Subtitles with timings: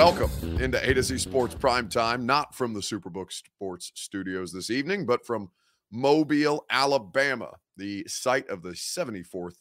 [0.00, 0.30] Welcome
[0.62, 5.04] into A to Z Sports Prime Time, not from the Superbook Sports Studios this evening,
[5.04, 5.50] but from
[5.92, 9.56] Mobile, Alabama, the site of the 74th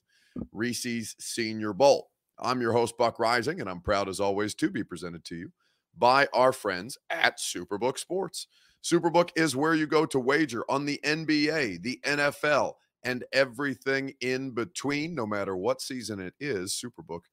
[0.53, 2.11] Reese's Senior Bowl.
[2.39, 5.51] I'm your host, Buck Reising, and I'm proud as always to be presented to you
[5.97, 8.47] by our friends at Superbook Sports.
[8.81, 14.51] Superbook is where you go to wager on the NBA, the NFL, and everything in
[14.51, 16.81] between, no matter what season it is.
[16.81, 17.23] Superbook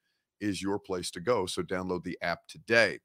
[0.41, 1.47] is your place to go.
[1.47, 2.99] So download the app today.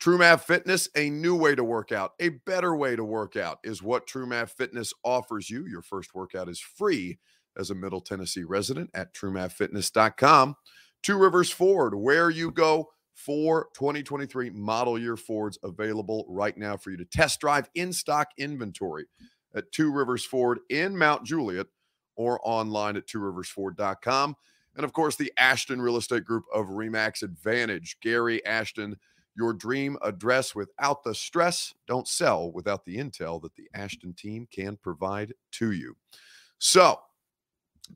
[0.00, 3.82] TrueMath Fitness, a new way to work out, a better way to work out is
[3.82, 5.66] what TrueMath Fitness offers you.
[5.66, 7.18] Your first workout is free
[7.56, 10.54] as a Middle Tennessee resident at truemathfitness.com.
[11.02, 16.90] Two Rivers Ford, where you go for 2023 model year Fords available right now for
[16.90, 19.06] you to test drive in stock inventory
[19.54, 21.66] at Two Rivers Ford in Mount Juliet
[22.16, 24.36] or online at tworiversford.com.
[24.76, 27.96] And of course, the Ashton Real Estate Group of Remax Advantage.
[28.02, 28.96] Gary Ashton,
[29.36, 31.74] your dream address without the stress.
[31.88, 35.96] Don't sell without the intel that the Ashton team can provide to you.
[36.58, 37.00] So,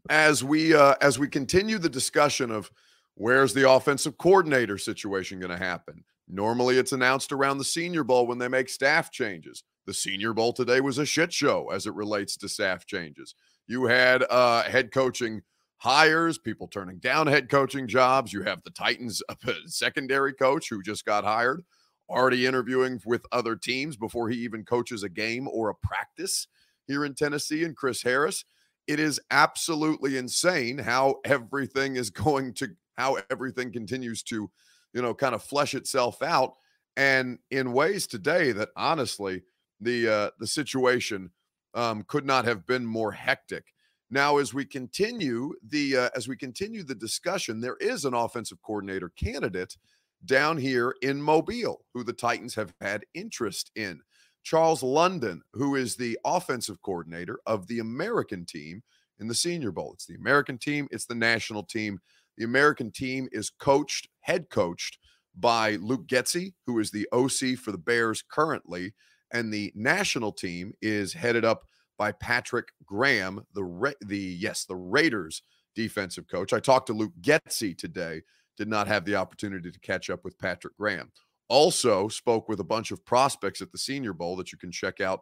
[0.08, 2.70] as we uh, as we continue the discussion of
[3.14, 8.26] where's the offensive coordinator situation going to happen, normally it's announced around the Senior Bowl
[8.26, 9.64] when they make staff changes.
[9.86, 13.34] The Senior Bowl today was a shit show as it relates to staff changes.
[13.66, 15.42] You had uh, head coaching
[15.80, 18.32] hires, people turning down head coaching jobs.
[18.32, 19.22] You have the Titans
[19.66, 21.64] secondary coach who just got hired,
[22.08, 26.46] already interviewing with other teams before he even coaches a game or a practice
[26.86, 28.44] here in Tennessee, and Chris Harris.
[28.86, 34.50] It is absolutely insane how everything is going to, how everything continues to,
[34.92, 36.54] you know, kind of flesh itself out.
[36.96, 39.44] And in ways today that honestly,
[39.80, 41.30] the uh, the situation
[41.72, 43.72] um, could not have been more hectic.
[44.10, 48.58] Now, as we continue the uh, as we continue the discussion, there is an offensive
[48.62, 49.76] coordinator candidate
[50.24, 54.00] down here in Mobile who the Titans have had interest in.
[54.42, 58.82] Charles London, who is the offensive coordinator of the American team
[59.18, 59.92] in the Senior Bowl.
[59.92, 62.00] It's the American team, it's the national team.
[62.36, 64.98] The American team is coached, head coached
[65.38, 68.94] by Luke Getsy, who is the OC for the Bears currently,
[69.32, 71.64] and the national team is headed up
[72.00, 75.42] by Patrick Graham, the Ra- the yes, the Raiders
[75.74, 76.54] defensive coach.
[76.54, 78.22] I talked to Luke Getsy today.
[78.56, 81.12] Did not have the opportunity to catch up with Patrick Graham.
[81.50, 85.02] Also spoke with a bunch of prospects at the Senior Bowl that you can check
[85.02, 85.20] out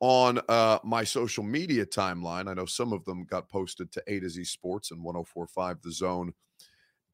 [0.00, 2.48] on uh, my social media timeline.
[2.48, 5.92] I know some of them got posted to A to Z Sports and 1045 The
[5.92, 6.32] Zone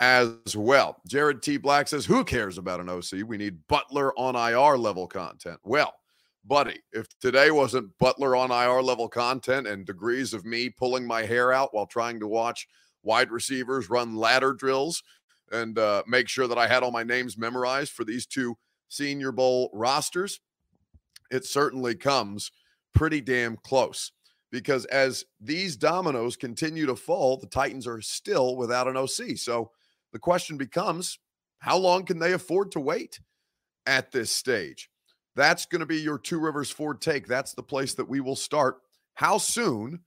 [0.01, 0.97] as well.
[1.07, 1.59] Jared T.
[1.59, 3.27] Black says, Who cares about an OC?
[3.27, 5.61] We need Butler on IR level content.
[5.63, 5.93] Well,
[6.45, 11.23] buddy, if today wasn't Butler on IR level content and degrees of me pulling my
[11.23, 12.67] hair out while trying to watch
[13.03, 15.03] wide receivers run ladder drills
[15.53, 18.57] and uh, make sure that I had all my names memorized for these two
[18.89, 20.41] Senior Bowl rosters,
[21.31, 22.51] it certainly comes
[22.95, 24.13] pretty damn close.
[24.51, 29.37] Because as these dominoes continue to fall, the Titans are still without an OC.
[29.37, 29.73] So
[30.13, 31.19] the question becomes
[31.59, 33.19] how long can they afford to wait
[33.85, 34.91] at this stage?
[35.37, 37.27] That's going to be your Two Rivers Ford take.
[37.27, 38.79] That's the place that we will start.
[39.15, 40.01] How soon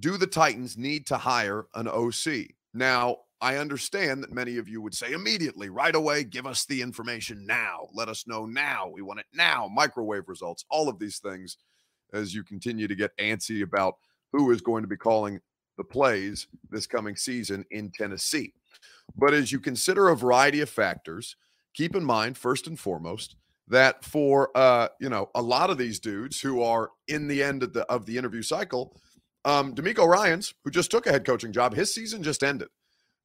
[0.00, 2.48] do the Titans need to hire an OC?
[2.74, 6.82] Now, I understand that many of you would say immediately, right away, give us the
[6.82, 7.88] information now.
[7.92, 8.88] Let us know now.
[8.88, 9.68] We want it now.
[9.72, 11.56] Microwave results, all of these things
[12.12, 13.96] as you continue to get antsy about
[14.32, 15.40] who is going to be calling
[15.76, 18.52] the plays this coming season in Tennessee.
[19.16, 21.36] But as you consider a variety of factors,
[21.74, 23.36] keep in mind, first and foremost,
[23.70, 27.62] that for uh, you know a lot of these dudes who are in the end
[27.62, 28.96] of the of the interview cycle,
[29.44, 32.68] um, DeMeco Ryans, who just took a head coaching job, his season just ended,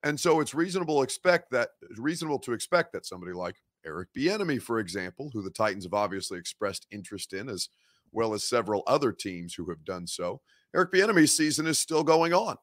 [0.03, 3.55] and so it's reasonable expect that reasonable to expect that somebody like
[3.85, 7.69] Eric Bieniemy, for example, who the Titans have obviously expressed interest in, as
[8.11, 10.41] well as several other teams who have done so.
[10.75, 12.57] Eric Bieniemy's season is still going on.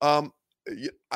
[0.00, 0.32] Um,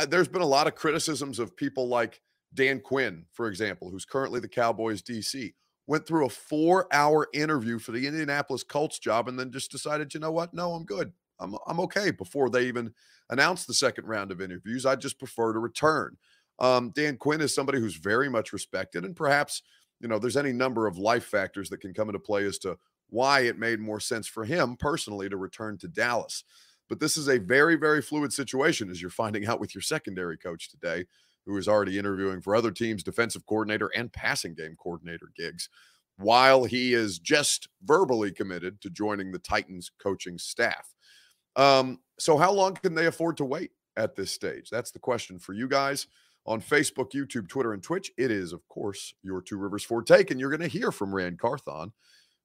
[0.08, 2.20] there's been a lot of criticisms of people like
[2.54, 5.52] Dan Quinn, for example, who's currently the Cowboys DC
[5.86, 10.14] went through a four hour interview for the Indianapolis Colts job and then just decided,
[10.14, 10.54] you know what?
[10.54, 11.12] No, I'm good.
[11.40, 12.94] I'm, I'm okay before they even
[13.30, 14.86] announced the second round of interviews.
[14.86, 16.16] I just prefer to return.
[16.58, 19.62] Um, Dan Quinn is somebody who's very much respected, and perhaps,
[20.00, 22.78] you know, there's any number of life factors that can come into play as to
[23.08, 26.44] why it made more sense for him personally to return to Dallas.
[26.88, 30.38] But this is a very, very fluid situation, as you're finding out with your secondary
[30.38, 31.06] coach today
[31.46, 35.68] who is already interviewing for other teams' defensive coordinator and passing game coordinator gigs,
[36.18, 40.94] while he is just verbally committed to joining the Titans coaching staff.
[41.56, 44.70] Um, so, how long can they afford to wait at this stage?
[44.70, 46.06] That's the question for you guys.
[46.44, 48.10] on Facebook, YouTube, Twitter, and Twitch.
[48.16, 51.14] It is, of course, your Two Rivers Ford Take, and you're going to hear from
[51.14, 51.92] Ran Carthon,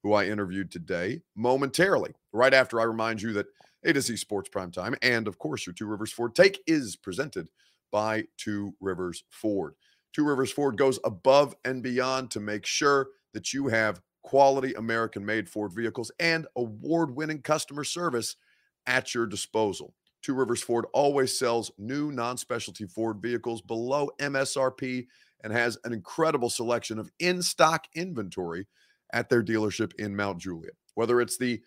[0.04, 3.48] who I interviewed today momentarily, right after I remind you that
[3.84, 6.96] A to Z Sports Prime Time and, of course, your Two Rivers Ford Take is
[6.96, 7.48] presented
[7.92, 9.74] by Two Rivers Ford.
[10.14, 15.26] Two Rivers Ford goes above and beyond to make sure that you have quality American
[15.26, 18.36] made Ford vehicles and award winning customer service
[18.86, 19.94] at your disposal.
[20.22, 25.08] Two Rivers Ford always sells new non specialty Ford vehicles below MSRP
[25.44, 28.68] and has an incredible selection of in stock inventory
[29.14, 30.74] at their dealership in Mount Juliet.
[30.96, 31.62] Whether it's the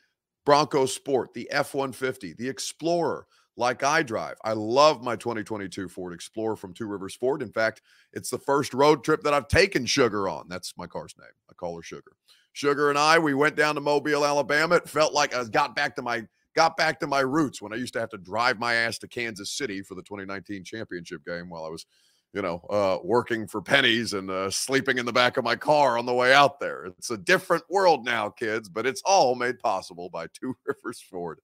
[0.44, 4.36] Bronco Sport, the F 150, the Explorer, like I drive.
[4.44, 7.42] I love my 2022 Ford Explorer from Two Rivers Ford.
[7.42, 7.82] In fact,
[8.12, 10.46] it's the first road trip that I've taken Sugar on.
[10.48, 11.28] That's my car's name.
[11.50, 12.12] I call her Sugar.
[12.52, 14.76] Sugar and I, we went down to Mobile, Alabama.
[14.76, 16.26] It felt like I got back to my
[16.56, 19.08] got back to my roots when I used to have to drive my ass to
[19.08, 21.86] Kansas City for the 2019 championship game while I was,
[22.32, 25.96] you know, uh, working for pennies and uh, sleeping in the back of my car
[25.96, 26.86] on the way out there.
[26.86, 31.40] It's a different world now, kids, but it's all made possible by Two Rivers Ford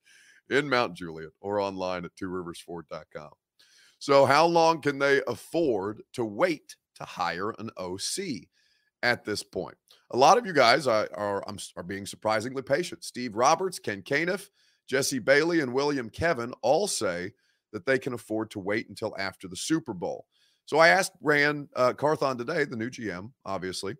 [0.50, 3.30] in Mount Juliet or online at tworiversford.com.
[3.98, 8.48] So, how long can they afford to wait to hire an OC
[9.02, 9.76] at this point?
[10.10, 11.44] A lot of you guys are, are,
[11.76, 13.04] are being surprisingly patient.
[13.04, 14.48] Steve Roberts, Ken Caniff,
[14.88, 17.32] Jesse Bailey, and William Kevin all say
[17.72, 20.26] that they can afford to wait until after the Super Bowl.
[20.66, 23.96] So I asked Ran uh, Carthon today, the new GM, obviously,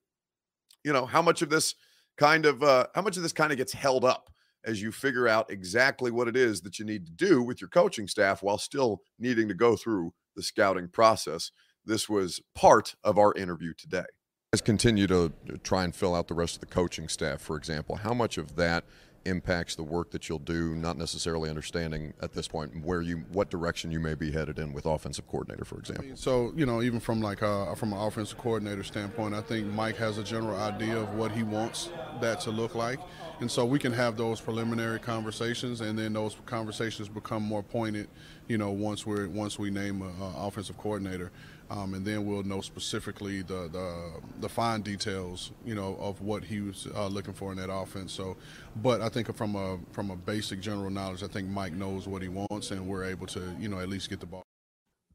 [0.84, 1.74] you know, how much of this
[2.16, 4.30] kind of uh, how much of this kind of gets held up
[4.66, 7.70] as you figure out exactly what it is that you need to do with your
[7.70, 11.52] coaching staff while still needing to go through the scouting process.
[11.84, 14.04] This was part of our interview today.
[14.52, 15.32] As continue to
[15.62, 18.56] try and fill out the rest of the coaching staff, for example, how much of
[18.56, 18.84] that
[19.26, 23.50] impacts the work that you'll do, not necessarily understanding at this point where you what
[23.50, 26.04] direction you may be headed in with offensive coordinator, for example.
[26.04, 29.34] I mean, so you know, even from like a, uh, from an offensive coordinator standpoint,
[29.34, 31.90] I think Mike has a general idea of what he wants
[32.20, 33.00] that to look like,
[33.40, 38.08] and so we can have those preliminary conversations, and then those conversations become more pointed,
[38.48, 41.30] you know, once we're once we name an offensive coordinator
[41.70, 46.44] um, and then we'll know specifically the, the, the fine details, you know, of what
[46.44, 48.12] he was uh, looking for in that offense.
[48.12, 48.36] So,
[48.76, 52.22] but I think from a from a basic general knowledge, I think Mike knows what
[52.22, 54.42] he wants, and we're able to, you know, at least get the ball.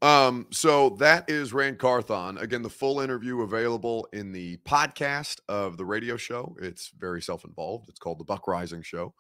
[0.02, 2.40] Um, so that is Ran Carthon.
[2.40, 6.56] Again, the full interview available in the podcast of the radio show.
[6.60, 7.88] It's very self-involved.
[7.88, 9.14] It's called the Buck Reising Show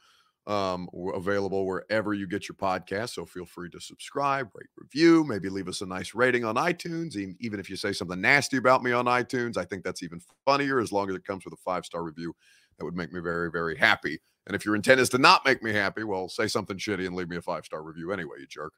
[0.48, 3.12] um, available wherever you get your podcast.
[3.12, 7.16] So feel free to subscribe, rate, review, maybe leave us a nice rating on iTunes.
[7.16, 10.80] Even if you say something nasty about me on iTunes, I think that's even funnier
[10.80, 12.34] as long as it comes with a five star review.
[12.78, 14.20] That would make me very, very happy.
[14.48, 17.16] And if your intent is to not make me happy, well, say something shitty and
[17.16, 18.74] leave me a five star review anyway, you jerk.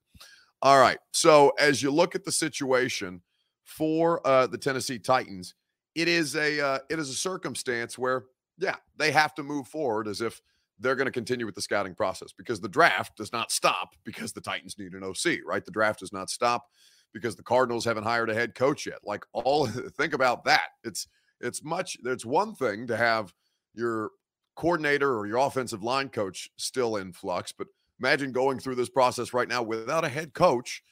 [0.61, 0.99] All right.
[1.11, 3.21] So as you look at the situation
[3.63, 5.55] for uh, the Tennessee Titans,
[5.95, 8.25] it is a uh, it is a circumstance where
[8.57, 10.41] yeah they have to move forward as if
[10.83, 14.33] they're going to continue with the scouting process because the draft does not stop because
[14.33, 15.63] the Titans need an OC, right?
[15.63, 16.67] The draft does not stop
[17.13, 18.99] because the Cardinals haven't hired a head coach yet.
[19.03, 19.65] Like all
[19.97, 20.67] think about that.
[20.83, 21.07] It's
[21.39, 23.33] it's much it's one thing to have
[23.73, 24.11] your
[24.55, 27.67] coordinator or your offensive line coach still in flux, but
[27.99, 30.83] imagine going through this process right now without a head coach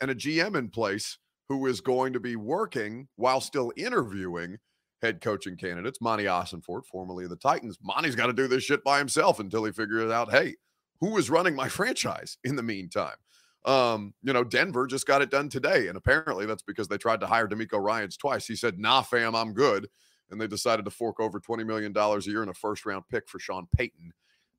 [0.00, 1.18] and a GM in place
[1.48, 4.56] who is going to be working while still interviewing
[5.02, 6.00] head coaching candidates.
[6.00, 7.78] Monti Ossenfort, formerly of the Titans.
[7.82, 10.56] Monti's got to do this shit by himself until he figures out, hey,
[11.00, 13.16] who is running my franchise in the meantime?
[13.64, 15.88] Um, you know, Denver just got it done today.
[15.88, 18.46] And apparently that's because they tried to hire DeMeco Ryans twice.
[18.46, 19.88] He said, nah, fam, I'm good.
[20.30, 23.28] And they decided to fork over $20 million a year in a first round pick
[23.28, 24.12] for Sean Payton.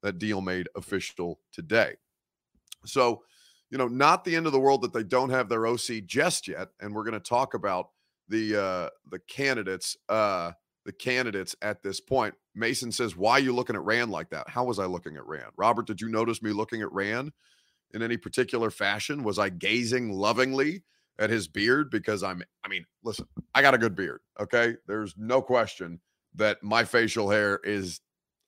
[0.03, 1.93] That deal made official today.
[2.85, 3.23] So,
[3.69, 6.47] you know, not the end of the world that they don't have their OC just
[6.47, 6.69] yet.
[6.79, 7.89] And we're going to talk about
[8.31, 10.51] the uh, the candidates uh,
[10.85, 12.33] the candidates at this point.
[12.55, 14.49] Mason says, "Why are you looking at Ran like that?
[14.49, 15.45] How was I looking at Ran?
[15.57, 17.31] Robert, did you notice me looking at Ran
[17.93, 19.23] in any particular fashion?
[19.23, 20.83] Was I gazing lovingly
[21.19, 22.41] at his beard because I'm?
[22.63, 24.21] I mean, listen, I got a good beard.
[24.39, 25.99] Okay, there's no question
[26.35, 27.99] that my facial hair is.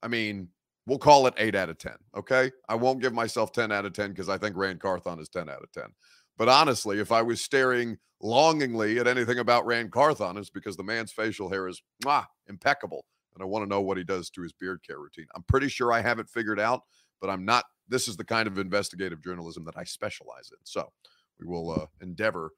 [0.01, 0.49] I mean,
[0.87, 1.95] we'll call it eight out of ten.
[2.15, 5.29] Okay, I won't give myself ten out of ten because I think Ran Carthon is
[5.29, 5.91] ten out of ten.
[6.37, 10.83] But honestly, if I was staring longingly at anything about Ran Carthon, it's because the
[10.83, 13.05] man's facial hair is mwah, impeccable.
[13.35, 15.25] And I want to know what he does to his beard care routine.
[15.35, 16.81] I'm pretty sure I have it figured out,
[17.19, 17.65] but I'm not.
[17.87, 20.57] This is the kind of investigative journalism that I specialize in.
[20.63, 20.91] So
[21.39, 22.51] we will uh, endeavor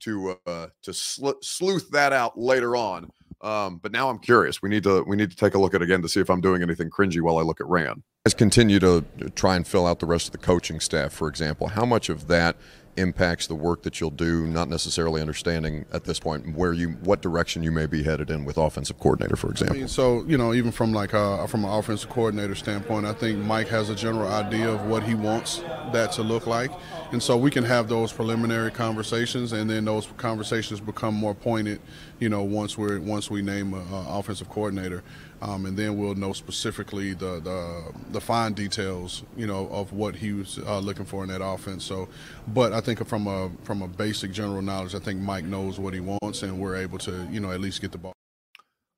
[0.00, 3.10] to uh, to sl- sleuth that out later on.
[3.40, 4.62] Um, but now I'm curious.
[4.62, 6.30] We need to we need to take a look at it again to see if
[6.30, 8.02] I'm doing anything cringy while I look at Ran.
[8.24, 11.68] As continue to try and fill out the rest of the coaching staff, for example,
[11.68, 12.56] how much of that
[12.96, 17.22] impacts the work that you'll do, not necessarily understanding at this point where you what
[17.22, 19.76] direction you may be headed in with offensive coordinator, for example.
[19.76, 23.14] I mean, so you know, even from like a, from an offensive coordinator standpoint, I
[23.14, 25.58] think Mike has a general idea of what he wants
[25.92, 26.70] that to look like,
[27.12, 31.80] and so we can have those preliminary conversations, and then those conversations become more pointed,
[32.18, 35.02] you know, once we're once we name an offensive coordinator
[35.42, 40.14] um, and then we'll know specifically the, the, the fine details, you know, of what
[40.14, 41.82] he was uh, looking for in that offense.
[41.82, 42.08] So,
[42.46, 45.94] but I think from a from a basic general knowledge, I think Mike knows what
[45.94, 48.12] he wants, and we're able to, you know, at least get the ball.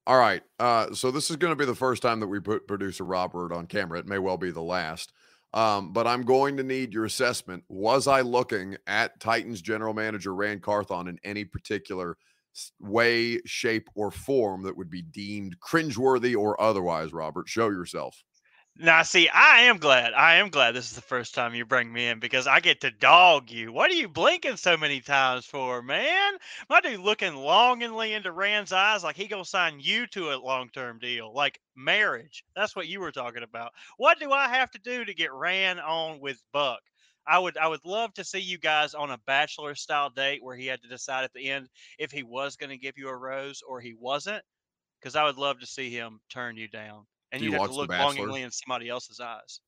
[0.06, 0.42] All right.
[0.60, 3.50] Uh, so this is going to be the first time that we put producer Robert
[3.50, 3.98] on camera.
[3.98, 5.14] It may well be the last.
[5.54, 7.64] Um, but I'm going to need your assessment.
[7.68, 12.18] Was I looking at Titans general manager Ran Carthon in any particular–
[12.80, 17.48] way, shape, or form that would be deemed cringeworthy or otherwise, Robert.
[17.48, 18.22] Show yourself.
[18.76, 20.14] Now, see, I am glad.
[20.14, 22.80] I am glad this is the first time you bring me in because I get
[22.80, 23.72] to dog you.
[23.72, 26.32] What are you blinking so many times for, man?
[26.68, 30.70] My dude looking longingly into Ran's eyes like he gonna sign you to a long
[30.70, 32.42] term deal, like marriage.
[32.56, 33.70] That's what you were talking about.
[33.96, 36.80] What do I have to do to get Ran on with Buck?
[37.26, 40.56] I would I would love to see you guys on a bachelor style date where
[40.56, 43.16] he had to decide at the end if he was going to give you a
[43.16, 44.42] rose or he wasn't,
[45.00, 47.90] because I would love to see him turn you down, and you have to look
[47.90, 49.60] longingly in somebody else's eyes.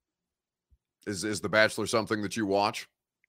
[1.06, 2.86] Is is the Bachelor something that you watch?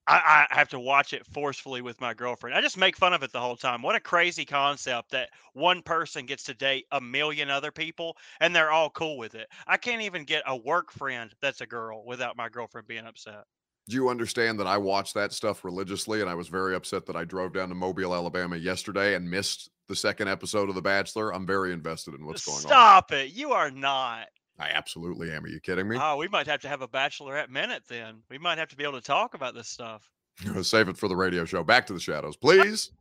[0.10, 2.56] I, I, have to watch it forcefully with my girlfriend.
[2.56, 3.82] I just make fun of it the whole time.
[3.82, 8.56] What a crazy concept that one person gets to date a million other people and
[8.56, 9.50] they're all cool with it.
[9.68, 13.44] I can't even get a work friend that's a girl without my girlfriend being upset
[13.88, 16.22] do you understand that I watch that stuff religiously?
[16.22, 19.70] And I was very upset that I drove down to Mobile, Alabama yesterday and missed
[19.88, 21.34] the second episode of The Bachelor.
[21.34, 22.77] I'm very invested in what's going Stop on.
[22.77, 23.34] Stop it.
[23.34, 24.27] You are not.
[24.60, 25.46] I absolutely am.
[25.46, 25.98] Are you kidding me?
[26.01, 28.22] Oh, we might have to have a bachelorette minute then.
[28.29, 30.10] We might have to be able to talk about this stuff.
[30.62, 31.63] Save it for the radio show.
[31.63, 32.91] Back to the shadows, please.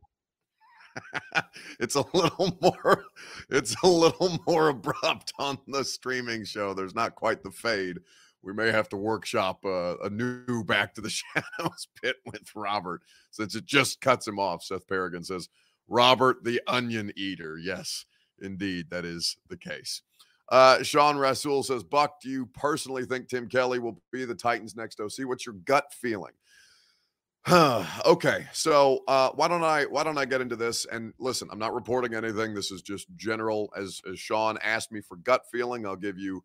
[1.79, 3.05] it's a little more
[3.49, 6.73] it's a little more abrupt on the streaming show.
[6.73, 7.99] There's not quite the fade
[8.47, 13.01] we may have to workshop uh, a new Back to the Shadows pit with Robert
[13.29, 14.63] since it just cuts him off.
[14.63, 15.49] Seth Peregrine says,
[15.89, 17.57] Robert the Onion Eater.
[17.57, 18.05] Yes,
[18.41, 20.01] indeed, that is the case.
[20.49, 24.77] Uh, Sean Rasul says, Buck, do you personally think Tim Kelly will be the Titans'
[24.77, 25.27] next OC?
[25.27, 26.31] What's your gut feeling?
[28.05, 30.85] okay, so uh, why don't I why don't I get into this?
[30.85, 32.53] And listen, I'm not reporting anything.
[32.53, 33.71] This is just general.
[33.75, 36.43] As as Sean asked me for gut feeling, I'll give you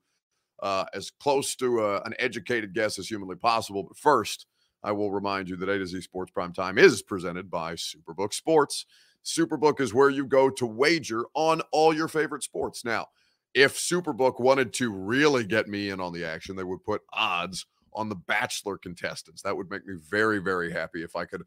[0.62, 3.82] uh, as close to uh, an educated guess as humanly possible.
[3.82, 4.46] But first,
[4.82, 8.32] I will remind you that A to Z Sports Prime Time is presented by Superbook
[8.32, 8.86] Sports.
[9.24, 12.84] Superbook is where you go to wager on all your favorite sports.
[12.84, 13.08] Now,
[13.54, 17.66] if Superbook wanted to really get me in on the action, they would put odds
[17.92, 19.42] on the Bachelor contestants.
[19.42, 21.42] That would make me very, very happy if I could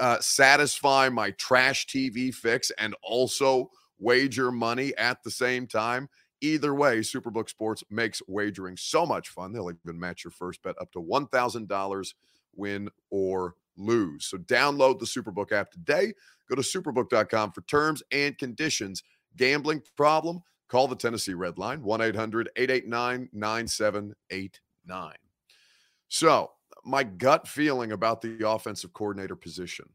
[0.00, 6.08] uh, satisfy my trash TV fix and also wager money at the same time.
[6.40, 9.52] Either way, Superbook Sports makes wagering so much fun.
[9.52, 12.14] They'll even match your first bet up to $1,000,
[12.54, 14.26] win or lose.
[14.26, 16.12] So download the Superbook app today.
[16.48, 19.02] Go to superbook.com for terms and conditions.
[19.36, 20.42] Gambling problem?
[20.68, 25.12] Call the Tennessee Red Line, 1 800 889 9789.
[26.08, 26.50] So,
[26.84, 29.88] my gut feeling about the offensive coordinator position.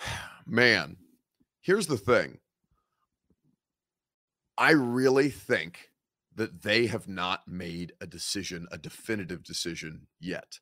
[0.46, 0.96] Man,
[1.60, 2.38] here's the thing
[4.58, 5.90] I really think
[6.34, 10.58] that they have not made a decision, a definitive decision yet.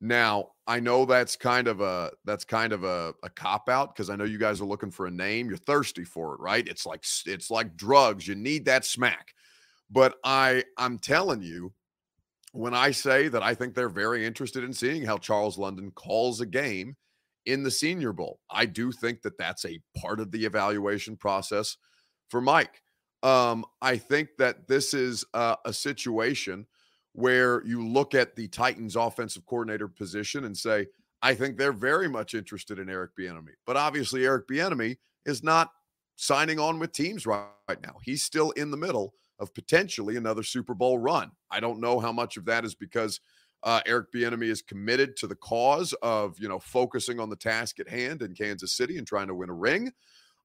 [0.00, 4.10] Now, I know that's kind of a that's kind of a, a cop out because
[4.10, 5.48] I know you guys are looking for a name.
[5.48, 6.66] You're thirsty for it, right?
[6.66, 8.26] It's like it's like drugs.
[8.26, 9.32] You need that smack.
[9.88, 11.72] But I I'm telling you,
[12.50, 16.40] when I say that I think they're very interested in seeing how Charles London calls
[16.40, 16.96] a game
[17.46, 21.76] in the Senior Bowl, I do think that that's a part of the evaluation process
[22.28, 22.81] for Mike.
[23.22, 26.66] Um, I think that this is uh, a situation
[27.12, 30.86] where you look at the Titans offensive coordinator position and say,
[31.22, 33.52] I think they're very much interested in Eric Bieniemy.
[33.64, 35.70] But obviously, Eric Bieniemy is not
[36.16, 37.48] signing on with teams right,
[37.82, 37.96] now.
[38.02, 41.30] He's still in the middle of potentially another Super Bowl run.
[41.50, 43.20] I don't know how much of that is because
[43.62, 47.78] uh, Eric Bieniemy is committed to the cause of you know focusing on the task
[47.78, 49.92] at hand in Kansas City and trying to win a ring.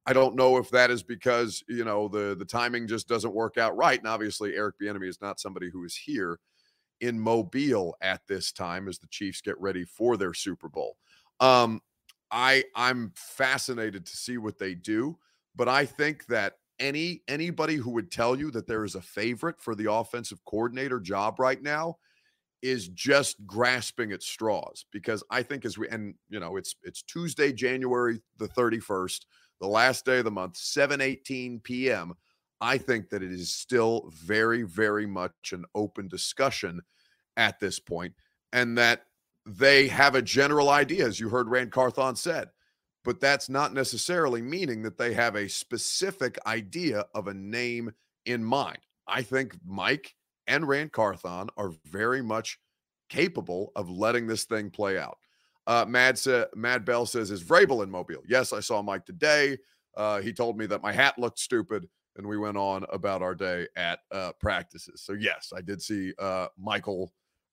[0.07, 3.57] I don't know if that is because you know the the timing just doesn't work
[3.57, 3.99] out right.
[3.99, 6.39] And obviously, Eric Bieniemy is not somebody who is here
[7.01, 10.97] in Mobile at this time as the Chiefs get ready for their Super Bowl.
[11.41, 11.81] Um,
[12.31, 15.17] I I'm fascinated to see what they do,
[15.55, 19.59] but I think that any anybody who would tell you that there is a favorite
[19.59, 21.97] for the offensive coordinator job right now
[22.61, 27.01] is just grasping at straws because I think as we and you know it's it's
[27.03, 29.25] Tuesday, January the 31st,
[29.59, 32.13] the last day of the month, 7:18 p.m.
[32.59, 36.81] I think that it is still very, very much an open discussion
[37.35, 38.13] at this point,
[38.51, 39.03] and that
[39.45, 42.49] they have a general idea, as you heard Ran Carthon said,
[43.03, 47.93] but that's not necessarily meaning that they have a specific idea of a name
[48.25, 48.79] in mind.
[49.07, 50.15] I think Mike
[50.47, 52.59] and Ran Carthon are very much
[53.09, 55.17] capable of letting this thing play out.
[55.67, 58.23] Uh, Mad, sa- Mad Bell says, Is Vrabel in Mobile?
[58.27, 59.57] Yes, I saw Mike today.
[59.95, 63.35] Uh, he told me that my hat looked stupid, and we went on about our
[63.35, 65.01] day at uh, practices.
[65.03, 67.11] So, yes, I did see uh, Michael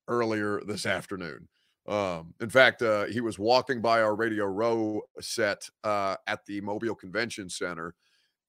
[0.08, 1.48] earlier this afternoon.
[1.88, 6.60] Um, in fact, uh, he was walking by our Radio Row set uh, at the
[6.60, 7.94] Mobile Convention Center,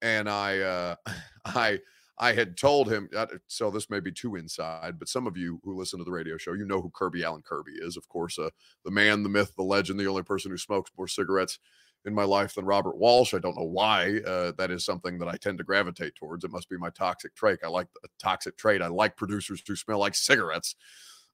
[0.02, 0.96] and I,
[1.46, 1.80] I,
[2.18, 3.10] I had told him.
[3.16, 6.12] uh, So this may be too inside, but some of you who listen to the
[6.12, 7.98] radio show, you know who Kirby Allen Kirby is.
[7.98, 8.50] Of course, uh,
[8.84, 11.60] the man, the myth, the legend, the only person who smokes more cigarettes
[12.06, 13.34] in my life than Robert Walsh.
[13.34, 14.20] I don't know why.
[14.26, 16.44] Uh, that is something that I tend to gravitate towards.
[16.46, 17.60] It must be my toxic trait.
[17.64, 18.82] I like a toxic trait.
[18.82, 20.76] I like producers who smell like cigarettes.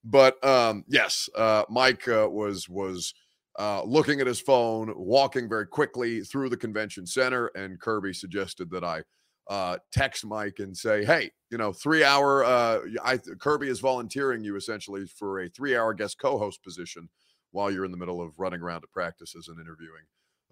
[0.04, 3.14] But um, yes, uh, Mike uh, was was
[3.60, 8.72] uh, looking at his phone, walking very quickly through the convention center, and Kirby suggested
[8.72, 9.04] that I
[9.52, 12.46] uh, text Mike and say, "Hey, you know, three hour.
[12.46, 17.10] Uh, I Kirby is volunteering you essentially for a three hour guest co-host position
[17.52, 20.04] while you're in the middle of running around to practices and interviewing."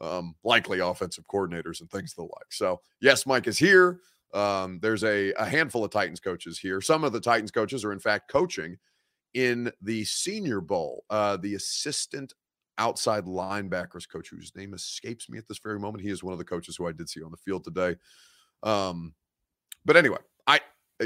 [0.01, 2.51] Um, likely offensive coordinators and things the like.
[2.51, 3.99] So, yes, Mike is here.
[4.33, 6.79] Um, there's a, a handful of Titans coaches here.
[6.79, 8.77] Some of the Titans coaches are, in fact, coaching
[9.33, 11.03] in the Senior Bowl.
[11.09, 12.33] Uh, the assistant
[12.77, 16.39] outside linebackers coach, whose name escapes me at this very moment, he is one of
[16.39, 17.97] the coaches who I did see on the field today.
[18.63, 19.13] Um,
[19.85, 20.59] but anyway, I,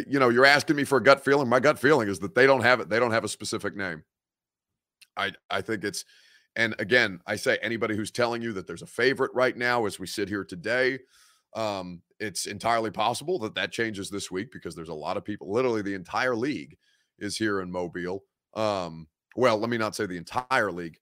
[0.07, 1.47] you know, you're asking me for a gut feeling.
[1.47, 2.89] My gut feeling is that they don't have it.
[2.89, 4.03] They don't have a specific name.
[5.15, 6.05] I, I think it's,
[6.55, 9.99] and again, I say anybody who's telling you that there's a favorite right now as
[9.99, 10.99] we sit here today,
[11.55, 15.51] um, it's entirely possible that that changes this week because there's a lot of people.
[15.51, 16.77] Literally, the entire league
[17.19, 18.23] is here in Mobile.
[18.55, 20.97] Um, well, let me not say the entire league.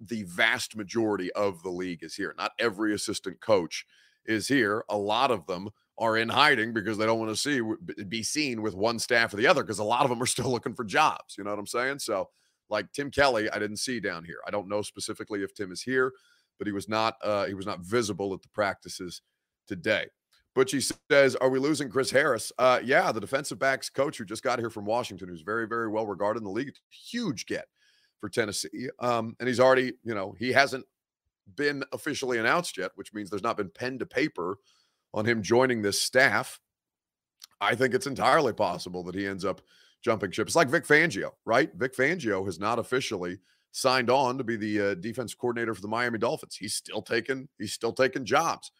[0.00, 2.34] The vast majority of the league is here.
[2.36, 3.86] Not every assistant coach
[4.26, 4.84] is here.
[4.88, 7.60] A lot of them are in hiding because they don't want to see
[8.08, 10.50] be seen with one staff or the other because a lot of them are still
[10.50, 11.36] looking for jobs.
[11.38, 12.00] You know what I'm saying?
[12.00, 12.28] So,
[12.68, 14.38] like Tim Kelly, I didn't see down here.
[14.46, 16.12] I don't know specifically if Tim is here,
[16.58, 19.22] but he was not uh, he was not visible at the practices
[19.66, 20.06] today.
[20.56, 24.42] Butchie says, "Are we losing Chris Harris?" Uh, yeah, the defensive backs coach who just
[24.42, 26.74] got here from Washington, who's very, very well regarded in the league.
[26.90, 27.66] Huge get
[28.20, 30.84] for Tennessee, um, and he's already, you know, he hasn't
[31.56, 34.58] been officially announced yet, which means there's not been pen to paper
[35.14, 36.60] on him joining this staff.
[37.60, 39.62] I think it's entirely possible that he ends up
[40.02, 40.48] jumping ship.
[40.48, 41.70] It's like Vic Fangio, right?
[41.74, 43.38] Vic Fangio has not officially
[43.72, 46.56] signed on to be the uh, defense coordinator for the Miami Dolphins.
[46.56, 48.70] He's still taking he's still taking jobs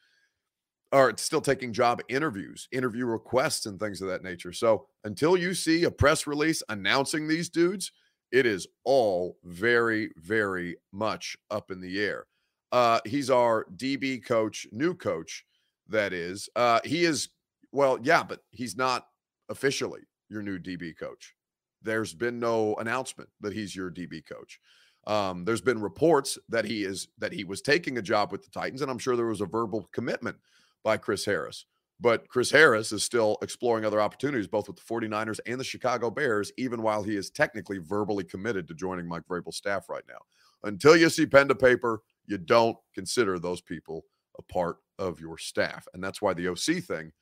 [0.92, 4.52] or still taking job interviews, interview requests, and things of that nature.
[4.52, 7.90] So until you see a press release announcing these dudes,
[8.30, 12.26] it is all very, very much up in the air.
[12.70, 15.44] Uh, he's our DB coach, new coach,
[15.88, 16.48] that is.
[16.56, 17.28] Uh, he is,
[17.72, 19.06] well, yeah, but he's not
[19.48, 21.34] officially your new DB coach.
[21.82, 24.58] There's been no announcement that he's your DB coach.
[25.06, 28.50] Um, there's been reports that he is that he was taking a job with the
[28.50, 30.36] Titans, and I'm sure there was a verbal commitment
[30.82, 31.66] by Chris Harris.
[32.00, 36.10] But Chris Harris is still exploring other opportunities, both with the 49ers and the Chicago
[36.10, 40.18] Bears, even while he is technically verbally committed to joining Mike Vrabel's staff right now.
[40.64, 44.04] Until you see pen to paper, you don't consider those people
[44.38, 45.86] a part of your staff.
[45.94, 47.12] And that's why the OC thing,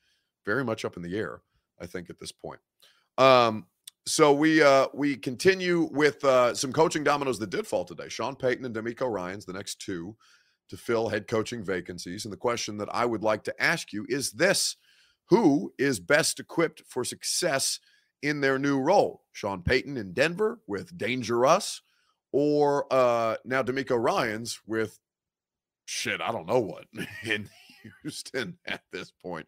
[0.45, 1.41] very much up in the air,
[1.79, 2.59] I think, at this point.
[3.17, 3.67] Um,
[4.05, 8.09] so we uh we continue with uh some coaching dominoes that did fall today.
[8.09, 10.15] Sean Payton and DeMeco Ryans, the next two
[10.69, 12.25] to fill head coaching vacancies.
[12.25, 14.75] And the question that I would like to ask you is this
[15.25, 17.79] Who is best equipped for success
[18.21, 19.23] in their new role?
[19.31, 21.81] Sean Payton in Denver with DangeRuss,
[22.31, 24.99] or uh, now DeMeco Ryans with
[25.85, 26.85] shit, I don't know what
[27.23, 27.49] in
[28.01, 29.47] Houston at this point.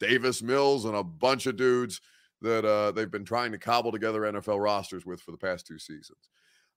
[0.00, 2.00] Davis Mills and a bunch of dudes
[2.40, 5.78] that uh, they've been trying to cobble together NFL rosters with for the past two
[5.78, 6.28] seasons.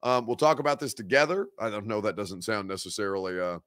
[0.04, 1.48] Um, we'll talk about this together.
[1.60, 3.60] I don't know that doesn't sound necessarily uh,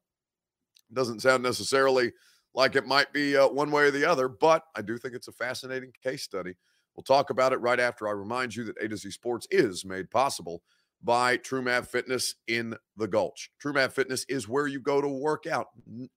[0.92, 2.12] doesn't sound necessarily
[2.54, 5.28] like it might be uh, one way or the other, but I do think it's
[5.28, 6.54] a fascinating case study.
[6.96, 9.84] We'll talk about it right after I remind you that A to Z Sports is
[9.84, 10.62] made possible
[11.02, 13.50] by TrueMav Fitness in the Gulch.
[13.62, 15.68] TrueMav Fitness is where you go to work out,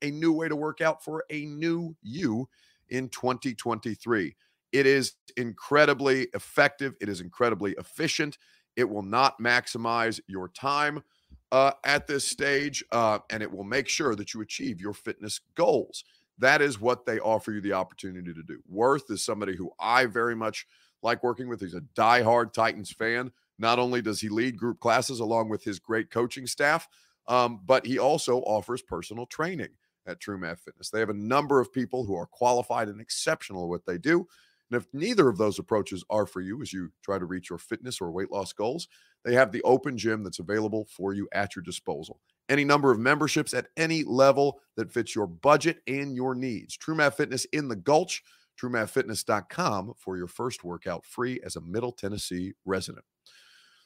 [0.02, 2.50] a new way to work out for a new you
[2.90, 4.36] in 2023.
[4.72, 8.38] It is incredibly effective, it is incredibly efficient.
[8.76, 11.04] It will not maximize your time
[11.52, 15.40] uh, at this stage, uh, and it will make sure that you achieve your fitness
[15.54, 16.04] goals.
[16.40, 18.60] That is what they offer you the opportunity to do.
[18.68, 20.66] Worth is somebody who I very much
[21.04, 21.62] like working with.
[21.62, 23.32] He's a diehard Titans fan.
[23.60, 26.88] Not only does he lead group classes along with his great coaching staff,
[27.28, 29.70] um, but he also offers personal training
[30.06, 30.90] at True Math Fitness.
[30.90, 34.28] They have a number of people who are qualified and exceptional at what they do.
[34.72, 37.60] And if neither of those approaches are for you as you try to reach your
[37.60, 38.88] fitness or weight loss goals,
[39.24, 42.20] they have the open gym that's available for you at your disposal.
[42.50, 46.76] Any number of memberships at any level that fits your budget and your needs.
[46.76, 48.22] True Math Fitness in the Gulch,
[48.62, 53.06] truemathfitness.com for your first workout free as a Middle Tennessee resident.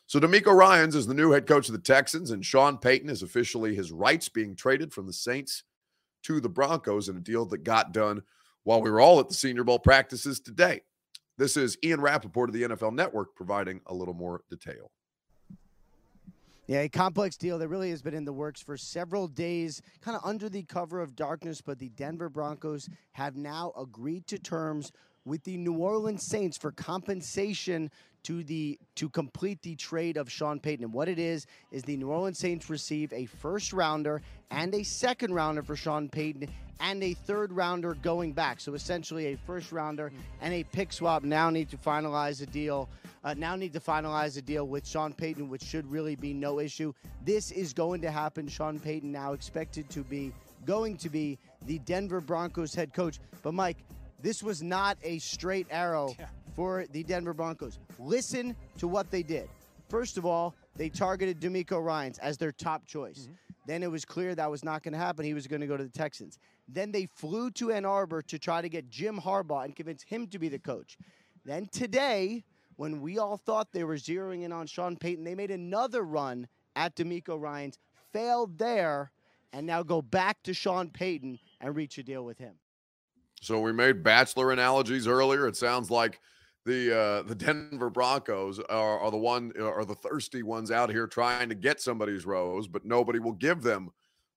[0.08, 3.24] So DeMeco Ryans is the new head coach of the Texans, and Sean Payton is
[3.24, 5.64] officially his rights being traded from the Saints
[6.24, 8.24] to the Broncos in a deal that got done
[8.64, 10.80] while we were all at the Senior Bowl practices today.
[11.38, 14.92] This is Ian Rapoport of the NFL Network providing a little more detail.
[16.68, 20.16] Yeah, a complex deal that really has been in the works for several days, kind
[20.16, 21.60] of under the cover of darkness.
[21.60, 24.94] But the Denver Broncos have now agreed to terms
[25.26, 27.92] with the New Orleans Saints for compensation
[28.28, 30.84] to the to complete the trade of Sean Payton.
[30.84, 34.84] And what it is is the New Orleans Saints receive a first rounder and a
[34.84, 36.50] second rounder for Sean Payton
[36.82, 38.60] and a third rounder going back.
[38.60, 40.12] So essentially a first rounder
[40.42, 42.90] and a pick swap now need to finalize a deal.
[43.24, 46.60] Uh, now need to finalize a deal with Sean Payton, which should really be no
[46.60, 46.92] issue.
[47.24, 48.50] This is going to happen.
[48.50, 50.34] Sean Payton now expected to be
[50.66, 53.20] going to be the Denver Broncos head coach.
[53.42, 53.78] But Mike,
[54.22, 56.26] this was not a straight arrow yeah.
[56.58, 57.78] For the Denver Broncos.
[58.00, 59.48] Listen to what they did.
[59.90, 63.20] First of all, they targeted DeMeco Ryans as their top choice.
[63.20, 63.34] Mm-hmm.
[63.68, 65.24] Then it was clear that was not going to happen.
[65.24, 66.40] He was going to go to the Texans.
[66.68, 70.26] Then they flew to Ann Arbor to try to get Jim Harbaugh and convince him
[70.28, 70.98] to be the coach.
[71.46, 72.44] Then today,
[72.76, 76.48] when we all thought they were zeroing in on Sean Payton, they made another run
[76.76, 77.78] at DeMeco Ryans,
[78.12, 79.12] failed there,
[79.54, 82.56] and now go back to Sean Payton and reach a deal with him.
[83.42, 85.48] So we made bachelor analogies earlier.
[85.48, 86.20] It sounds like
[86.68, 91.08] the uh, the Denver Broncos are, are the one are the thirsty ones out here
[91.08, 93.90] trying to get somebody's rose, but nobody will give them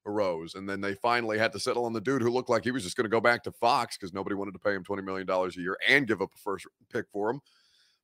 [0.05, 0.55] a rose.
[0.55, 2.83] And then they finally had to settle on the dude who looked like he was
[2.83, 5.27] just going to go back to Fox because nobody wanted to pay him twenty million
[5.27, 7.41] dollars a year and give up a first pick for him.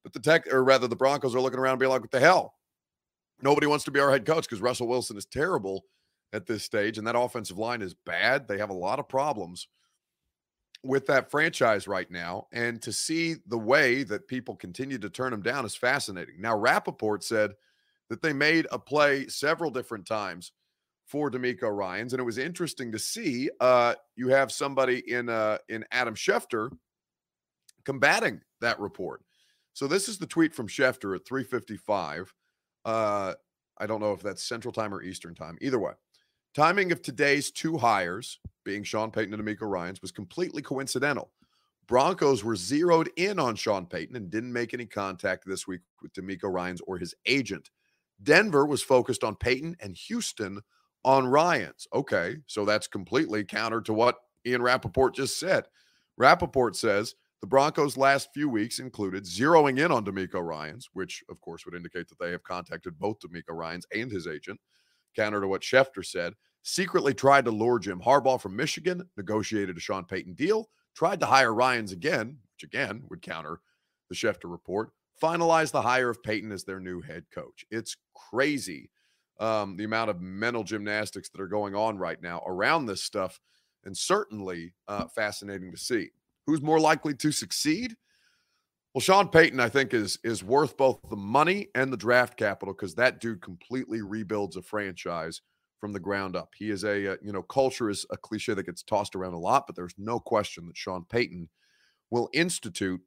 [0.04, 2.20] But the tech, or rather, the Broncos are looking around and being like, "What the
[2.20, 2.54] hell?
[3.42, 5.86] Nobody wants to be our head coach because Russell Wilson is terrible
[6.34, 8.48] at this stage, and that offensive line is bad.
[8.48, 9.68] They have a lot of problems."
[10.84, 12.48] With that franchise right now.
[12.54, 16.36] And to see the way that people continue to turn him down is fascinating.
[16.40, 17.54] Now, Rapoport said
[18.10, 20.52] that they made a play several different times
[21.06, 22.14] for DeMeco Ryans.
[22.14, 26.70] And it was interesting to see uh, you have somebody in uh, in Adam Schefter
[27.86, 29.22] combating that report.
[29.74, 32.34] So this is the tweet from Schefter at 355.
[32.84, 33.34] Uh,
[33.78, 35.58] I don't know if that's Central Time or Eastern Time.
[35.62, 35.94] Either way.
[36.54, 41.32] Timing of today's two hires, being Sean Payton and DeMeco Ryans, was completely coincidental.
[41.88, 46.14] Broncos were zeroed in on Sean Payton and didn't make any contact this week with
[46.14, 47.70] DeMeco Ryans or his agent.
[48.24, 50.60] Denver was focused on Payton and Houston
[51.06, 51.88] on Ryans.
[51.94, 55.66] Okay, so that's completely counter to what Ian Rapoport just said.
[56.18, 61.40] Rapoport says the Broncos' last few weeks included zeroing in on DeMeco Ryans, which of
[61.40, 64.60] course would indicate that they have contacted both DeMeco Ryans and his agent,
[65.18, 66.34] counter to what Schefter said
[66.68, 71.26] secretly tried to lure Jim Harbaugh from Michigan, negotiated a Sean Payton deal, tried to
[71.26, 73.62] hire Ryans again, which again would counter
[74.10, 77.66] the Schefter report, finalized the hire of Payton as their new head coach.
[77.72, 78.90] It's crazy
[79.40, 83.40] um, the amount of mental gymnastics that are going on right now around this stuff,
[83.86, 86.10] and certainly uh, fascinating to see.
[86.48, 87.96] Who's more likely to succeed?
[88.98, 92.74] Well, Sean Payton, I think, is is worth both the money and the draft capital
[92.74, 95.42] because that dude completely rebuilds a franchise
[95.80, 96.50] from the ground up.
[96.58, 99.38] He is a, uh, you know, culture is a cliche that gets tossed around a
[99.38, 101.48] lot, but there's no question that Sean Payton
[102.10, 103.00] will institute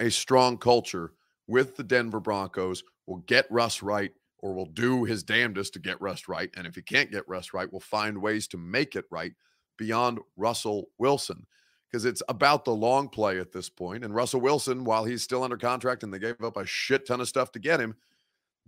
[0.00, 1.12] a strong culture
[1.46, 6.00] with the Denver Broncos, will get Russ right, or will do his damnedest to get
[6.00, 6.50] Russ right.
[6.56, 9.34] And if he can't get Russ right, will find ways to make it right
[9.76, 11.46] beyond Russell Wilson
[11.90, 14.04] because it's about the long play at this point.
[14.04, 17.20] And Russell Wilson, while he's still under contract and they gave up a shit ton
[17.20, 17.94] of stuff to get him,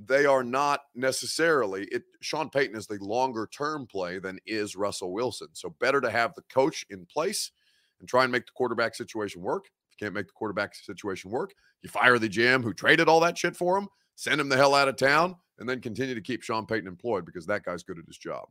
[0.02, 5.12] they are not necessarily it Sean Payton is the longer term play than is Russell
[5.12, 5.48] Wilson.
[5.52, 7.50] So better to have the coach in place
[7.98, 9.66] and try and make the quarterback situation work.
[9.66, 11.52] If you can't make the quarterback situation work,
[11.82, 14.74] you fire the GM who traded all that shit for him, send him the hell
[14.74, 17.98] out of town, and then continue to keep Sean Payton employed because that guy's good
[17.98, 18.48] at his job.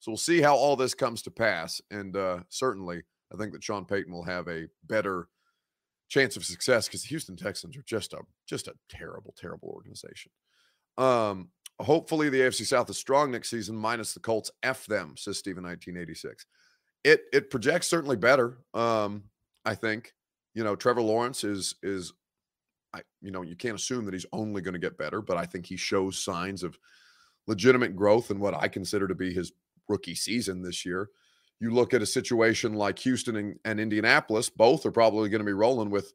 [0.00, 1.82] So we'll see how all this comes to pass.
[1.90, 5.28] And uh, certainly, I think that Sean Payton will have a better
[6.08, 10.32] chance of success because the Houston Texans are just a just a terrible, terrible organization.
[10.96, 14.50] Um, hopefully the AFC South is strong next season, minus the Colts.
[14.62, 16.46] F them, says Steven 1986.
[17.04, 18.58] It it projects certainly better.
[18.74, 19.24] Um,
[19.64, 20.14] I think.
[20.54, 22.12] You know, Trevor Lawrence is is
[22.92, 25.44] I you know, you can't assume that he's only going to get better, but I
[25.44, 26.78] think he shows signs of
[27.46, 29.52] legitimate growth in what I consider to be his
[29.88, 31.10] rookie season this year.
[31.60, 35.46] You look at a situation like Houston and, and Indianapolis, both are probably going to
[35.46, 36.12] be rolling with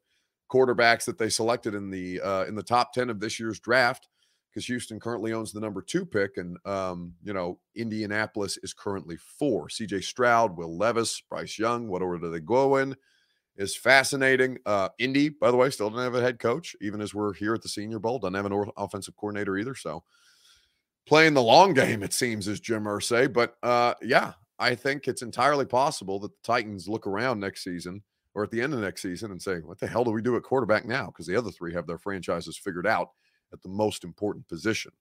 [0.50, 4.08] quarterbacks that they selected in the uh, in the top 10 of this year's draft
[4.54, 9.16] because Houston currently owns the number two pick, and um, you know Indianapolis is currently
[9.16, 9.68] four.
[9.68, 10.00] C.J.
[10.02, 11.88] Stroud, Will Levis, Bryce Young.
[11.88, 12.94] What order do they go in?
[13.56, 14.58] Is fascinating.
[14.64, 17.54] Uh, Indy, by the way, still doesn't have a head coach, even as we're here
[17.54, 18.18] at the Senior Bowl.
[18.18, 19.74] Doesn't have an offensive coordinator either.
[19.74, 20.02] So
[21.06, 23.32] playing the long game, it seems, is Jim Irsay.
[23.32, 28.02] But uh, yeah, I think it's entirely possible that the Titans look around next season
[28.34, 30.36] or at the end of next season and say, "What the hell do we do
[30.36, 33.10] at quarterback now?" Because the other three have their franchises figured out
[33.52, 34.92] at the most important position.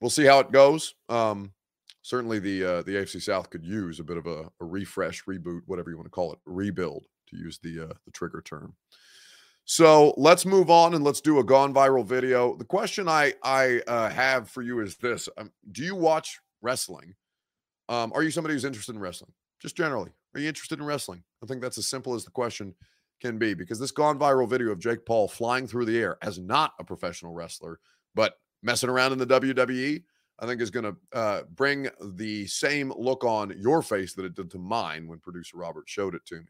[0.00, 0.94] We'll see how it goes.
[1.08, 1.52] Um,
[2.02, 5.62] certainly, the uh, the AFC South could use a bit of a, a, refresh, reboot,
[5.66, 8.74] whatever you want to call it, rebuild, to use the uh, the trigger term.
[9.64, 12.56] So let's move on and let's do a gone viral video.
[12.56, 17.14] The question I I uh, have for you is this: um, Do you watch wrestling?
[17.88, 19.32] Um, are you somebody who's interested in wrestling?
[19.60, 21.22] Just generally, are you interested in wrestling?
[21.42, 22.74] I think that's as simple as the question
[23.20, 26.38] can be because this gone viral video of Jake Paul flying through the air as
[26.38, 27.80] not a professional wrestler,
[28.14, 30.02] but messing around in the WWE,
[30.38, 34.34] I think is going to uh, bring the same look on your face that it
[34.34, 36.46] did to mine when producer Robert showed it to me.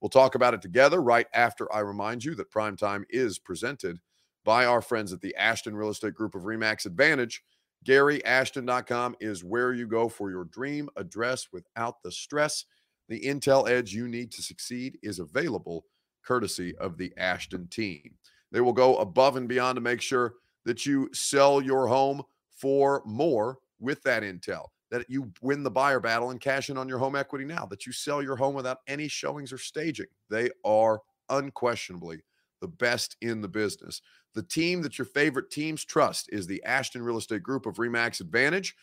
[0.00, 4.00] We'll talk about it together right after I remind you that Primetime is presented
[4.44, 7.42] by our friends at the Ashton Real Estate Group of Remax Advantage.
[7.84, 12.64] GaryAshton.com is where you go for your dream address without the stress.
[13.08, 15.84] The intel edge you need to succeed is available
[16.24, 18.14] courtesy of the Ashton team.
[18.50, 23.02] They will go above and beyond to make sure that you sell your home for
[23.04, 26.98] more with that intel, that you win the buyer battle and cash in on your
[26.98, 30.06] home equity now, that you sell your home without any showings or staging.
[30.30, 32.22] They are unquestionably
[32.64, 34.00] the best in the business.
[34.32, 38.22] The team that your favorite teams trust is the Ashton Real Estate Group of Remax
[38.22, 38.74] Advantage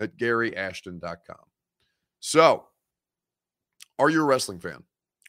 [0.00, 1.44] at GaryAshton.com.
[2.20, 2.64] So,
[3.98, 4.82] are you a wrestling fan?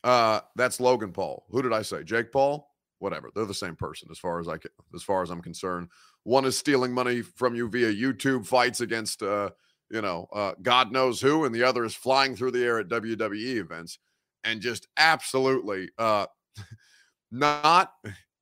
[0.05, 1.43] Uh, that's Logan Paul.
[1.49, 2.05] Who did I say?
[2.05, 2.69] Jake Paul?
[2.99, 3.29] Whatever.
[3.35, 5.89] They're the same person as far as I can, as far as I'm concerned.
[6.23, 9.49] One is stealing money from you via YouTube fights against uh,
[9.91, 12.87] you know, uh, God knows who, and the other is flying through the air at
[12.87, 13.99] WWE events
[14.45, 16.25] and just absolutely uh
[17.31, 17.93] not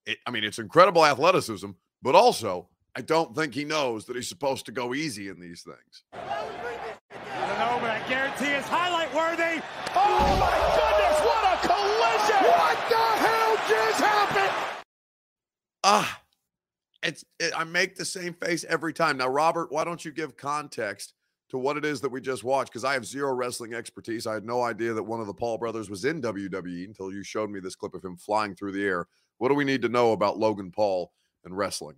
[0.06, 1.72] it, I mean, it's incredible athleticism,
[2.02, 5.64] but also I don't think he knows that he's supposed to go easy in these
[5.64, 6.04] things.
[6.14, 9.62] I don't know, but I guarantee it's highlight worthy.
[9.96, 12.44] Oh my goodness, what a collision!
[12.52, 14.86] What the hell just happened?
[15.84, 16.22] Ah,
[17.04, 19.18] it's it, I make the same face every time.
[19.18, 21.14] Now, Robert, why don't you give context
[21.50, 22.72] to what it is that we just watched?
[22.72, 24.28] Because I have zero wrestling expertise.
[24.28, 27.24] I had no idea that one of the Paul brothers was in WWE until you
[27.24, 29.08] showed me this clip of him flying through the air.
[29.38, 31.12] What do we need to know about Logan Paul
[31.44, 31.98] and wrestling?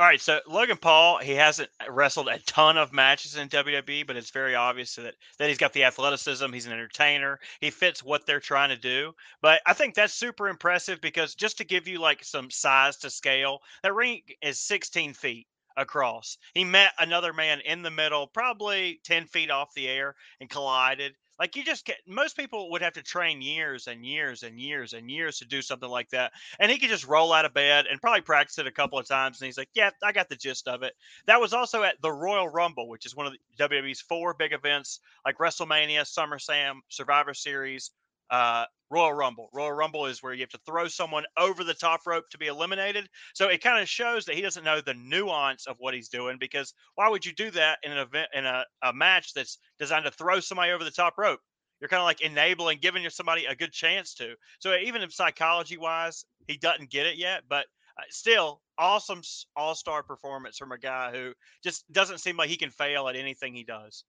[0.00, 4.16] All right, so Logan Paul, he hasn't wrestled a ton of matches in WWE, but
[4.16, 6.50] it's very obvious that that he's got the athleticism.
[6.54, 7.38] He's an entertainer.
[7.60, 9.12] He fits what they're trying to do.
[9.42, 13.10] But I think that's super impressive because just to give you like some size to
[13.10, 16.38] scale, that ring is 16 feet across.
[16.54, 21.14] He met another man in the middle, probably 10 feet off the air, and collided.
[21.38, 24.92] Like you just get most people would have to train years and years and years
[24.92, 26.32] and years to do something like that.
[26.58, 29.08] And he could just roll out of bed and probably practice it a couple of
[29.08, 29.40] times.
[29.40, 30.92] And he's like, Yeah, I got the gist of it.
[31.26, 34.52] That was also at the Royal Rumble, which is one of the WWE's four big
[34.52, 37.90] events like WrestleMania, SummerSlam, Survivor Series,
[38.30, 39.48] uh, Royal Rumble.
[39.52, 42.48] Royal Rumble is where you have to throw someone over the top rope to be
[42.48, 43.08] eliminated.
[43.34, 46.38] So it kind of shows that he doesn't know the nuance of what he's doing
[46.38, 50.06] because why would you do that in an event in a, a match that's designed
[50.06, 51.40] to throw somebody over the top rope?
[51.80, 54.34] You're kind of like enabling, giving somebody a good chance to.
[54.58, 57.66] So even if psychology wise he doesn't get it yet, but
[57.96, 59.22] uh, still awesome
[59.56, 63.16] all star performance from a guy who just doesn't seem like he can fail at
[63.16, 64.04] anything he does.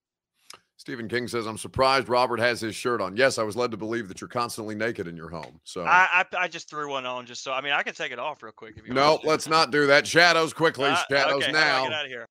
[0.82, 3.76] Stephen King says, "I'm surprised Robert has his shirt on." Yes, I was led to
[3.76, 5.60] believe that you're constantly naked in your home.
[5.62, 7.52] So I, I, I just threw one on just so.
[7.52, 8.92] I mean, I can take it off real quick if you.
[8.92, 10.08] No, let's not do that.
[10.08, 10.88] Shadows quickly.
[10.88, 11.84] Uh, Shadows okay, now.
[11.84, 12.28] Get out of here.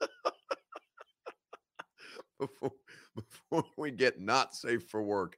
[2.38, 2.72] before,
[3.16, 5.36] before we get not safe for work,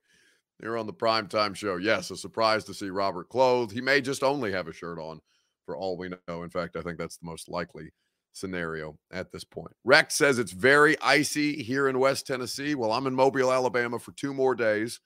[0.61, 1.77] here on the primetime show.
[1.77, 3.72] Yes, a surprise to see Robert clothed.
[3.72, 5.18] He may just only have a shirt on,
[5.64, 6.42] for all we know.
[6.42, 7.90] In fact, I think that's the most likely
[8.35, 9.73] scenario at this point.
[9.85, 12.75] Rex says it's very icy here in West Tennessee.
[12.75, 15.01] Well, I'm in Mobile, Alabama for two more days,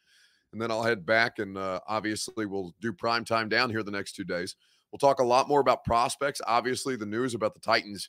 [0.52, 1.38] and then I'll head back.
[1.38, 4.56] And uh, obviously, we'll do prime time down here the next two days.
[4.90, 6.40] We'll talk a lot more about prospects.
[6.46, 8.08] Obviously, the news about the Titans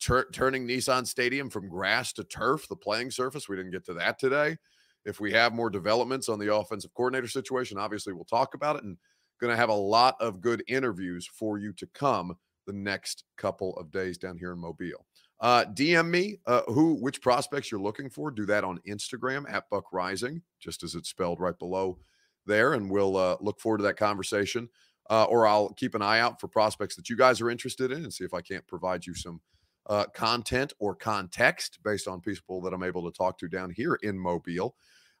[0.00, 3.48] tur- turning Nissan Stadium from grass to turf, the playing surface.
[3.48, 4.56] We didn't get to that today.
[5.04, 8.82] If we have more developments on the offensive coordinator situation, obviously we'll talk about it
[8.82, 8.96] and
[9.40, 13.76] going to have a lot of good interviews for you to come the next couple
[13.76, 15.06] of days down here in Mobile.
[15.40, 18.30] Uh, DM me uh, who which prospects you're looking for.
[18.30, 21.98] Do that on Instagram at Buck Reising, just as it's spelled right below
[22.46, 24.68] there, and we'll uh, look forward to that conversation.
[25.08, 28.02] Uh, or I'll keep an eye out for prospects that you guys are interested in
[28.02, 29.40] and see if I can't provide you some
[29.88, 33.94] uh, content or context based on people that I'm able to talk to down here
[34.02, 34.74] in Mobile.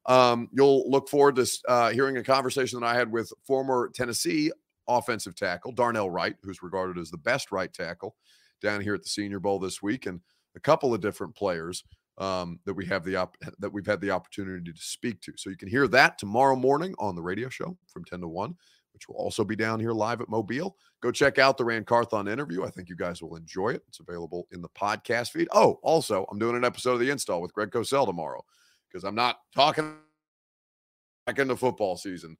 [0.06, 4.50] Um, you'll look forward to uh, hearing a conversation that I had with former Tennessee
[4.88, 8.16] offensive tackle Darnell Wright, who's regarded as the best right tackle
[8.62, 10.20] down here at the Senior Bowl this week, and
[10.54, 11.84] a couple of different players
[12.18, 15.32] um, that we have the op- that we've had the opportunity to speak to.
[15.36, 18.54] So you can hear that tomorrow morning on the radio show from ten to one,
[18.92, 20.76] which will also be down here live at Mobile.
[21.02, 22.64] Go check out the Ran Carthon interview.
[22.64, 23.82] I think you guys will enjoy it.
[23.88, 25.48] It's available in the podcast feed.
[25.52, 28.42] Oh, also, I'm doing an episode of the install with Greg Cosell tomorrow
[28.88, 29.96] because I'm not talking
[31.26, 32.36] back into the football season.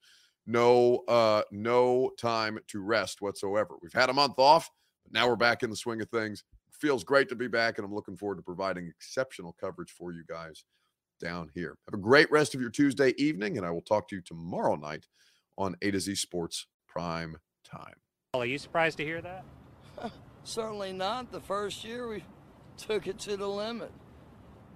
[0.46, 3.74] No, uh, no time to rest whatsoever.
[3.82, 4.70] We've had a month off,
[5.04, 6.44] but now we're back in the swing of things.
[6.70, 10.22] Feels great to be back, and I'm looking forward to providing exceptional coverage for you
[10.28, 10.64] guys
[11.20, 11.76] down here.
[11.90, 14.76] Have a great rest of your Tuesday evening, and I will talk to you tomorrow
[14.76, 15.06] night
[15.58, 17.94] on A to Z Sports Prime Time.
[18.34, 19.44] Are you surprised to hear that?
[20.44, 21.32] Certainly not.
[21.32, 22.24] The first year we
[22.76, 23.90] took it to the limit.